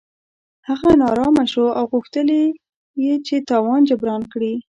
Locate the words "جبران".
3.89-4.21